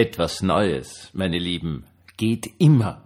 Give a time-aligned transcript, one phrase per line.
[0.00, 1.84] Etwas Neues, meine Lieben,
[2.16, 3.02] geht immer.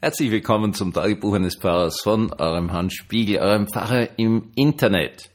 [0.00, 5.30] Herzlich willkommen zum Tagebuch eines Pfarrers von eurem Hans Spiegel, eurem Pfarrer im Internet.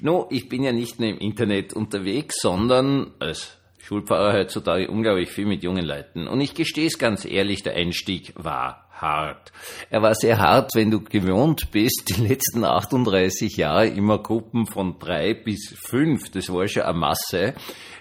[0.00, 5.46] No, ich bin ja nicht nur im Internet unterwegs, sondern als Schulpfarrer heutzutage unglaublich viel
[5.46, 6.26] mit jungen Leuten.
[6.26, 9.52] Und ich gestehe es ganz ehrlich, der Einstieg war hart.
[9.90, 14.98] Er war sehr hart, wenn du gewohnt bist, die letzten 38 Jahre immer Gruppen von
[14.98, 17.54] drei bis fünf, das war schon eine Masse,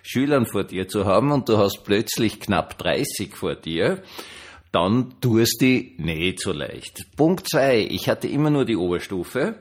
[0.03, 4.01] Schülern vor dir zu haben und du hast plötzlich knapp 30 vor dir
[4.71, 7.05] dann tust du nicht so leicht.
[7.15, 9.55] Punkt zwei, ich hatte immer nur die Oberstufe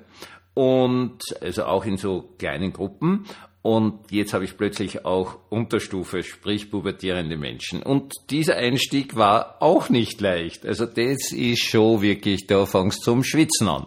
[0.59, 3.27] und also auch in so kleinen Gruppen
[3.63, 7.81] und jetzt habe ich plötzlich auch Unterstufe, sprich pubertierende Menschen.
[7.81, 10.67] Und dieser Einstieg war auch nicht leicht.
[10.67, 13.87] Also das ist schon wirklich, da fangst zum Schwitzen an.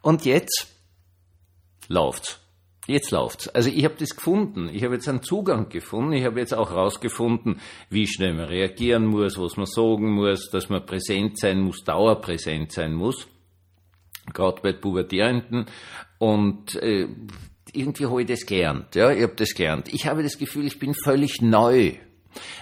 [0.00, 0.68] Und jetzt
[1.88, 2.40] läuft's.
[2.86, 3.48] Jetzt läuft's.
[3.48, 4.70] Also ich habe das gefunden.
[4.72, 6.14] Ich habe jetzt einen Zugang gefunden.
[6.14, 10.70] Ich habe jetzt auch herausgefunden, wie schnell man reagieren muss, was man sagen muss, dass
[10.70, 13.26] man präsent sein muss, dauerpräsent sein muss.
[14.32, 15.66] Gerade bei Pubertierenden.
[16.18, 17.08] Und äh,
[17.72, 18.94] irgendwie habe ich das gelernt.
[18.94, 19.92] Ja, ich habe das gelernt.
[19.92, 21.94] Ich habe das Gefühl, ich bin völlig neu.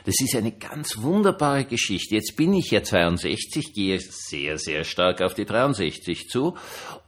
[0.04, 2.14] Das ist eine ganz wunderbare Geschichte.
[2.14, 6.56] Jetzt bin ich ja 62, gehe sehr, sehr stark auf die 63 zu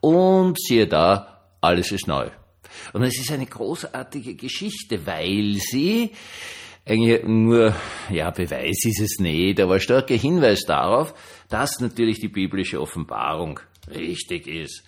[0.00, 2.30] und siehe da, alles ist neu.
[2.92, 6.12] Und es ist eine großartige Geschichte, weil sie
[6.86, 7.74] eigentlich nur,
[8.11, 11.14] ja, Beweis ist es nicht, aber starker Hinweis darauf,
[11.48, 14.82] dass natürlich die biblische Offenbarung richtig ist.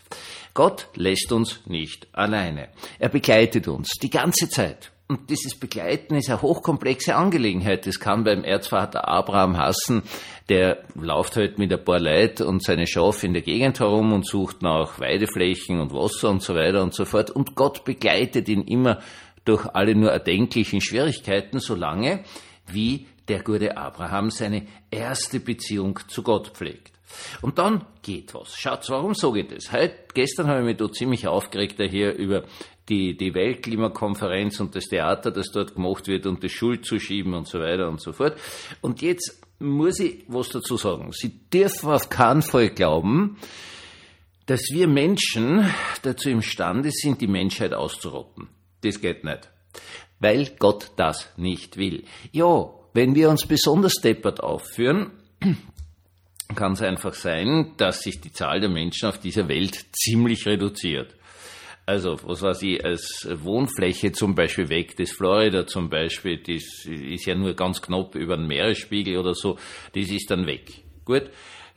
[0.54, 2.68] Gott lässt uns nicht alleine.
[2.98, 4.92] Er begleitet uns die ganze Zeit.
[5.08, 7.86] Und dieses Begleiten ist eine hochkomplexe Angelegenheit.
[7.86, 10.02] Das kann beim Erzvater Abraham hassen,
[10.48, 14.26] der läuft halt mit ein paar Leid und seine Schafe in der Gegend herum und
[14.26, 17.30] sucht nach Weideflächen und Wasser und so weiter und so fort.
[17.30, 19.00] Und Gott begleitet ihn immer
[19.44, 22.24] durch alle nur erdenklichen Schwierigkeiten, solange
[22.66, 26.95] wie der gute Abraham seine erste Beziehung zu Gott pflegt.
[27.40, 28.56] Und dann geht was.
[28.56, 29.72] Schaut, warum so geht es?
[29.72, 32.44] Heute, gestern habe ich mich da ziemlich aufgeregt hier über
[32.88, 37.34] die, die Weltklimakonferenz und das Theater, das dort gemacht wird und die Schuld zu schieben
[37.34, 38.38] und so weiter und so fort.
[38.80, 41.10] Und jetzt muss ich was dazu sagen.
[41.12, 43.38] Sie dürfen auf keinen Fall glauben,
[44.46, 45.68] dass wir Menschen
[46.02, 48.48] dazu imstande sind, die Menschheit auszurotten.
[48.82, 49.50] Das geht nicht.
[50.20, 52.04] Weil Gott das nicht will.
[52.32, 55.10] Ja, wenn wir uns besonders deppert aufführen,
[56.54, 61.14] kann einfach sein, dass sich die Zahl der Menschen auf dieser Welt ziemlich reduziert.
[61.88, 67.26] Also, was weiß ich, als Wohnfläche zum Beispiel weg, das Florida zum Beispiel, das ist
[67.26, 69.56] ja nur ganz knapp über den Meeresspiegel oder so,
[69.94, 70.82] das ist dann weg.
[71.04, 71.30] Gut.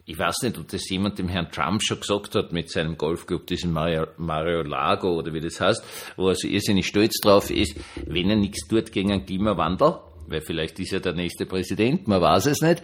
[0.06, 3.46] Ich weiß nicht, ob das jemand dem Herrn Trump schon gesagt hat mit seinem Golfclub,
[3.46, 5.84] diesem Mario, Mario Lago oder wie das heißt,
[6.18, 10.42] wo er so irrsinnig stolz drauf ist, wenn er nichts tut gegen einen Klimawandel, weil
[10.42, 12.82] vielleicht ist er der nächste Präsident, man weiß es nicht,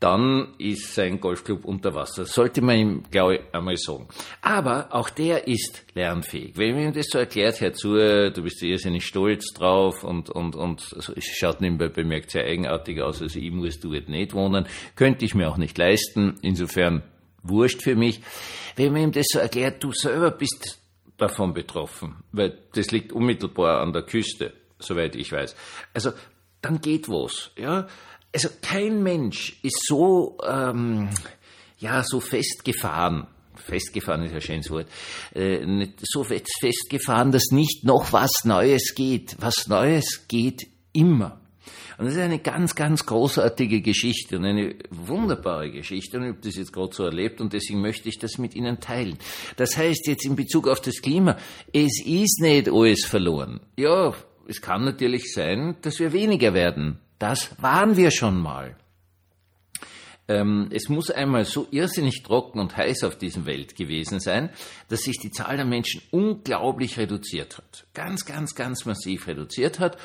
[0.00, 2.26] dann ist sein Golfclub unter Wasser.
[2.26, 4.06] Sollte man ihm, glaube ich, einmal sagen.
[4.42, 6.56] Aber auch der ist lernfähig.
[6.56, 10.56] Wenn man ihm das so erklärt, hör zu, du bist irrsinnig stolz drauf und, und,
[10.56, 14.66] und es schaut nebenbei bemerkt sehr eigenartig aus, also ich muss dort nicht wohnen,
[14.96, 17.02] könnte ich mir auch nicht leisten, insofern
[17.42, 18.20] wurscht für mich.
[18.76, 20.80] Wenn man ihm das so erklärt, du selber bist
[21.16, 25.54] davon betroffen, weil das liegt unmittelbar an der Küste, soweit ich weiß.
[25.92, 26.10] Also
[26.64, 27.50] dann geht was.
[27.56, 27.86] Ja?
[28.32, 31.10] Also kein Mensch ist so, ähm,
[31.78, 33.26] ja, so festgefahren.
[33.56, 34.88] Festgefahren ist ein schönes Wort.
[35.34, 39.36] Äh, so festgefahren, dass nicht noch was Neues geht.
[39.38, 41.40] Was Neues geht immer.
[41.96, 46.16] Und das ist eine ganz, ganz großartige Geschichte und eine wunderbare Geschichte.
[46.16, 48.80] Und ich habe das jetzt gerade so erlebt und deswegen möchte ich das mit Ihnen
[48.80, 49.16] teilen.
[49.56, 51.36] Das heißt jetzt in Bezug auf das Klima,
[51.72, 53.60] es ist nicht alles verloren.
[53.76, 54.12] Ja,
[54.48, 56.98] es kann natürlich sein, dass wir weniger werden.
[57.18, 58.76] Das waren wir schon mal.
[60.26, 64.48] Ähm, es muss einmal so irrsinnig trocken und heiß auf diesem Welt gewesen sein,
[64.88, 67.86] dass sich die Zahl der Menschen unglaublich reduziert hat.
[67.92, 69.98] Ganz, ganz, ganz massiv reduziert hat.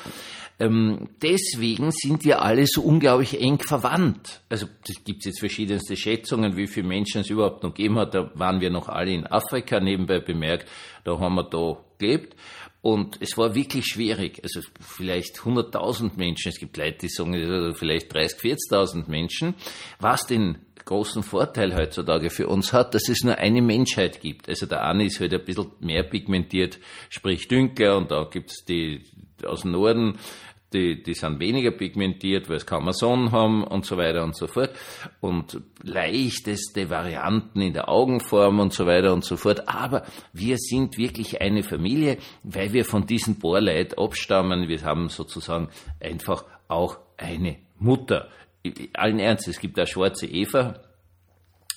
[0.58, 4.42] Ähm, deswegen sind wir alle so unglaublich eng verwandt.
[4.50, 8.14] Also es gibt jetzt verschiedenste Schätzungen, wie viele Menschen es überhaupt noch gegeben hat.
[8.14, 10.68] Da waren wir noch alle in Afrika nebenbei bemerkt.
[11.04, 12.36] Da haben wir da gelebt.
[12.82, 14.40] Und es war wirklich schwierig.
[14.42, 19.54] Also vielleicht 100.000 Menschen, es gibt Leute, die sagen, vielleicht 30.000, 40.000 Menschen,
[19.98, 24.48] was den großen Vorteil heutzutage für uns hat, dass es nur eine Menschheit gibt.
[24.48, 26.78] Also der eine ist halt ein bisschen mehr pigmentiert,
[27.10, 29.02] sprich dünkler, und da gibt's die
[29.44, 30.18] aus dem Norden,
[30.72, 34.46] die, die sind weniger pigmentiert, weil es kaum Sonne haben und so weiter und so
[34.46, 34.70] fort.
[35.20, 39.68] Und leichteste Varianten in der Augenform und so weiter und so fort.
[39.68, 44.68] Aber wir sind wirklich eine Familie, weil wir von diesen Bohrleit abstammen.
[44.68, 45.68] Wir haben sozusagen
[46.00, 48.28] einfach auch eine Mutter.
[48.92, 50.80] Allen Ernst, es gibt da schwarze Eva.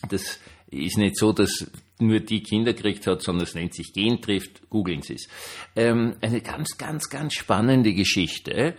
[0.10, 1.72] Das ist nicht so, dass
[2.08, 4.70] nur die Kinder gekriegt hat, sondern es nennt sich Gentrift.
[4.70, 5.28] Googeln Sie es.
[5.76, 8.76] Ähm, eine ganz, ganz, ganz spannende Geschichte,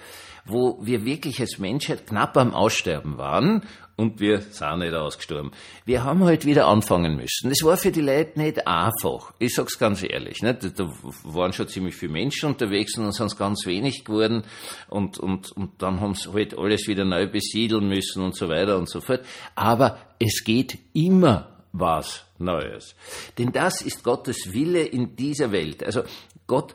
[0.47, 3.63] wo wir wirklich als Menschheit knapp am Aussterben waren
[3.97, 5.53] und wir sind nicht ausgestorben.
[5.85, 7.49] Wir haben halt wieder anfangen müssen.
[7.49, 9.33] Das war für die Leute nicht einfach.
[9.39, 10.43] Ich sag's ganz ehrlich.
[10.43, 10.79] Nicht?
[10.79, 10.93] Da
[11.23, 14.43] waren schon ziemlich viele Menschen unterwegs und dann sind es ganz wenig geworden
[14.89, 18.79] und, und, und dann haben sie halt alles wieder neu besiedeln müssen und so weiter
[18.79, 19.21] und so fort.
[19.55, 22.95] Aber es geht immer was Neues.
[23.37, 25.85] Denn das ist Gottes Wille in dieser Welt.
[25.85, 26.03] Also
[26.47, 26.75] Gott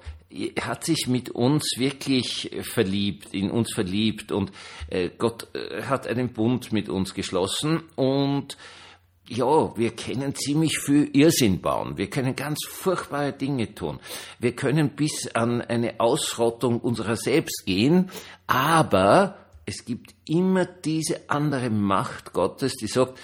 [0.62, 4.52] hat sich mit uns wirklich verliebt, in uns verliebt und
[4.90, 8.56] äh, Gott äh, hat einen Bund mit uns geschlossen und
[9.28, 11.98] ja, wir können ziemlich viel Irrsinn bauen.
[11.98, 14.00] Wir können ganz furchtbare Dinge tun.
[14.40, 18.10] Wir können bis an eine Ausrottung unserer selbst gehen,
[18.48, 19.38] aber
[19.68, 23.20] es gibt immer diese andere Macht Gottes, die sagt,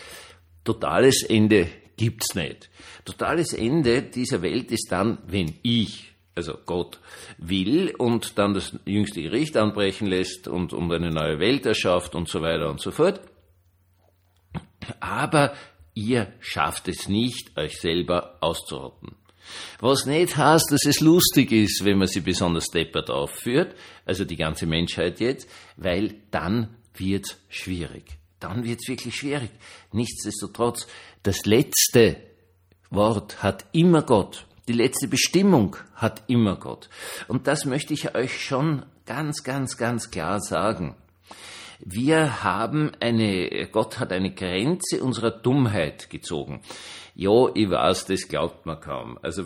[0.66, 2.70] totales Ende gibt's nicht.
[3.06, 7.00] Totales Ende dieser Welt ist dann, wenn ich also Gott
[7.38, 12.28] will und dann das jüngste Gericht anbrechen lässt und, und eine neue Welt erschafft und
[12.28, 13.22] so weiter und so fort.
[15.00, 15.56] Aber
[15.94, 19.16] ihr schafft es nicht, euch selber auszurotten.
[19.80, 24.36] Was nicht heißt, dass es lustig ist, wenn man sie besonders deppert aufführt, also die
[24.36, 28.18] ganze Menschheit jetzt, weil dann wird's schwierig.
[28.46, 29.50] Dann wird's wirklich schwierig.
[29.92, 30.86] Nichtsdestotrotz,
[31.24, 32.18] das letzte
[32.92, 34.46] Wort hat immer Gott.
[34.68, 36.90] Die letzte Bestimmung hat immer Gott.
[37.28, 40.96] Und das möchte ich euch schon ganz, ganz, ganz klar sagen.
[41.80, 46.62] Wir haben eine, Gott hat eine Grenze unserer Dummheit gezogen.
[47.18, 49.18] Ja, ich weiß, das glaubt man kaum.
[49.22, 49.46] Also,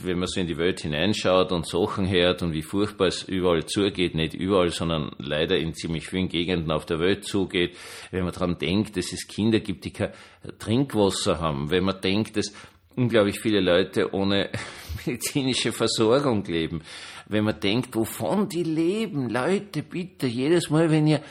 [0.00, 3.66] wenn man so in die Welt hineinschaut und Sachen hört und wie furchtbar es überall
[3.66, 7.76] zugeht, nicht überall, sondern leider in ziemlich vielen Gegenden auf der Welt zugeht,
[8.12, 10.12] wenn man daran denkt, dass es Kinder gibt, die kein
[10.60, 12.52] Trinkwasser haben, wenn man denkt, dass
[12.94, 14.50] unglaublich viele Leute ohne
[15.04, 16.82] medizinische Versorgung leben.
[17.26, 21.22] Wenn man denkt, wovon die leben, Leute, bitte, jedes Mal, wenn ihr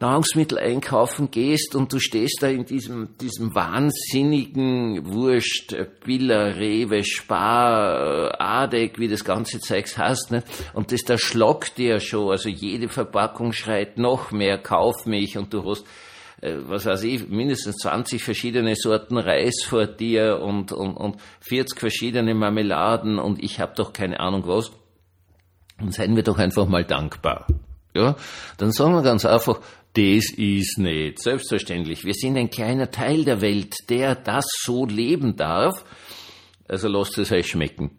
[0.00, 8.40] Nahrungsmittel einkaufen gehst und du stehst da in diesem, diesem wahnsinnigen Wurst, Biller, Rewe, Spar,
[8.40, 10.42] Adek, wie das ganze Zeugs heißt, ne?
[10.72, 15.52] und das da schlockt dir schon, also jede Verpackung schreit noch mehr, kauf mich und
[15.52, 15.84] du hast
[16.40, 21.78] äh, was weiß ich, mindestens 20 verschiedene Sorten Reis vor dir und, und, und 40
[21.78, 24.72] verschiedene Marmeladen und ich habe doch keine Ahnung was.
[25.78, 27.46] Und seien wir doch einfach mal dankbar.
[27.94, 28.16] Ja,
[28.56, 29.60] dann sagen wir ganz einfach,
[29.94, 32.04] das ist nicht selbstverständlich.
[32.04, 35.84] Wir sind ein kleiner Teil der Welt, der das so leben darf.
[36.68, 37.90] Also lasst es euch schmecken.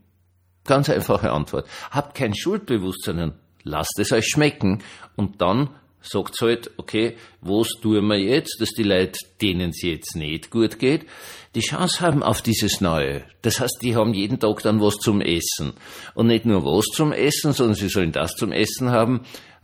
[0.64, 1.68] Ganz einfache Antwort.
[1.90, 3.34] Habt kein Schuldbewusstsein,
[3.64, 4.84] lasst es euch schmecken
[5.16, 5.70] und dann
[6.02, 10.80] sagt halt, okay, was tun wir jetzt, dass die Leute, denen es jetzt nicht gut
[10.80, 11.06] geht,
[11.54, 13.24] die Chance haben auf dieses Neue.
[13.42, 15.74] Das heißt, die haben jeden Tag dann was zum Essen.
[16.16, 19.22] Und nicht nur was zum Essen, sondern sie sollen das zum Essen haben,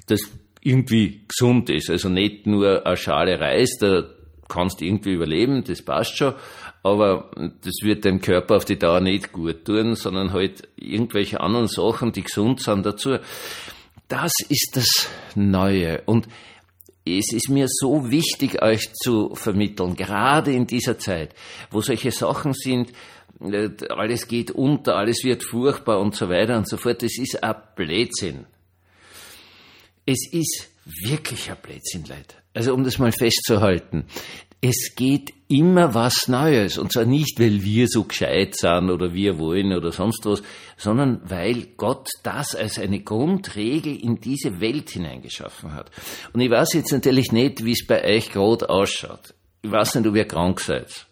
[0.07, 0.21] das
[0.67, 1.89] irgendwie gesund ist.
[1.89, 4.03] Also nicht nur eine Schale Reis, da
[4.49, 6.33] kannst du irgendwie überleben, das passt schon,
[6.83, 7.31] aber
[7.61, 12.11] das wird deinem Körper auf die Dauer nicht gut tun, sondern halt irgendwelche anderen Sachen,
[12.11, 13.17] die gesund sind dazu.
[14.07, 16.01] Das ist das Neue.
[16.05, 16.27] Und
[17.05, 21.33] es ist mir so wichtig, euch zu vermitteln, gerade in dieser Zeit,
[21.71, 22.91] wo solche Sachen sind,
[23.41, 27.03] äh, alles geht unter, alles wird furchtbar und so weiter und so fort.
[27.03, 28.45] Das ist ein Blödsinn.
[30.09, 32.35] Es ist wirklich ein Blödsinn, Leute.
[32.53, 34.05] Also um das mal festzuhalten.
[34.61, 36.77] Es geht immer was Neues.
[36.77, 40.41] Und zwar nicht, weil wir so gescheit sind oder wir wollen oder sonst was,
[40.77, 45.91] sondern weil Gott das als eine Grundregel in diese Welt hineingeschaffen hat.
[46.31, 49.33] Und ich weiß jetzt natürlich nicht, wie es bei euch gerade ausschaut.
[49.61, 51.06] Ich weiß nicht, ob ihr krank seid.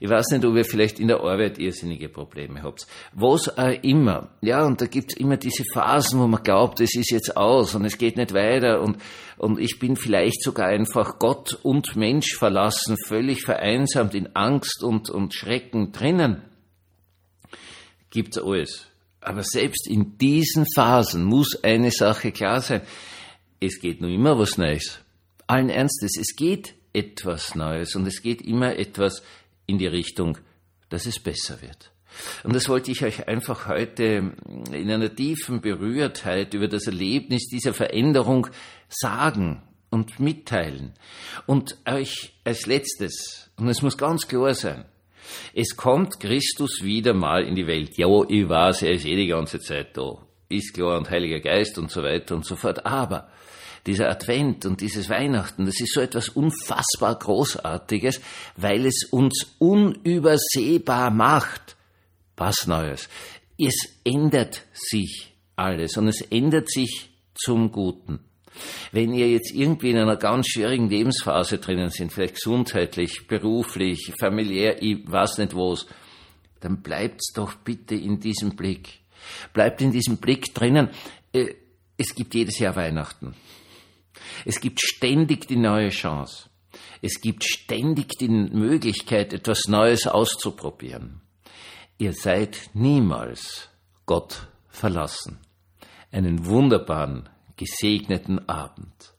[0.00, 2.86] Ich weiß nicht, ob ihr vielleicht in der Arbeit irrsinnige Probleme habt.
[3.12, 4.30] Was auch immer.
[4.40, 7.84] Ja, und da gibt's immer diese Phasen, wo man glaubt, es ist jetzt aus und
[7.84, 8.98] es geht nicht weiter und,
[9.38, 15.10] und ich bin vielleicht sogar einfach Gott und Mensch verlassen, völlig vereinsamt in Angst und,
[15.10, 16.42] und Schrecken drinnen.
[18.10, 18.86] Gibt's alles.
[19.20, 22.82] Aber selbst in diesen Phasen muss eine Sache klar sein.
[23.58, 25.00] Es geht nur immer was Neues.
[25.46, 29.22] Allen Ernstes, es geht etwas Neues und es geht immer etwas
[29.66, 30.38] in die Richtung,
[30.88, 31.92] dass es besser wird.
[32.44, 34.32] Und das wollte ich euch einfach heute
[34.72, 38.46] in einer tiefen Berührtheit über das Erlebnis dieser Veränderung
[38.88, 40.94] sagen und mitteilen.
[41.46, 44.84] Und euch als letztes, und es muss ganz klar sein,
[45.54, 47.96] es kommt Christus wieder mal in die Welt.
[47.96, 50.18] Ja, ich weiß, er ist eh die ganze Zeit da.
[50.48, 52.84] Ist klar und Heiliger Geist und so weiter und so fort.
[52.84, 53.28] Aber
[53.86, 58.20] Dieser Advent und dieses Weihnachten, das ist so etwas unfassbar Großartiges,
[58.56, 61.76] weil es uns unübersehbar macht.
[62.36, 63.08] Was Neues.
[63.58, 63.74] Es
[64.04, 68.20] ändert sich alles und es ändert sich zum Guten.
[68.92, 74.82] Wenn ihr jetzt irgendwie in einer ganz schwierigen Lebensphase drinnen sind, vielleicht gesundheitlich, beruflich, familiär,
[74.82, 75.86] ich weiß nicht was,
[76.60, 79.00] dann bleibt's doch bitte in diesem Blick.
[79.52, 80.88] Bleibt in diesem Blick drinnen.
[81.32, 81.54] Äh,
[81.96, 83.34] es gibt jedes Jahr Weihnachten.
[84.44, 86.48] Es gibt ständig die neue Chance.
[87.02, 91.20] Es gibt ständig die Möglichkeit, etwas Neues auszuprobieren.
[91.98, 93.68] Ihr seid niemals
[94.06, 95.38] Gott verlassen.
[96.10, 99.13] Einen wunderbaren, gesegneten Abend.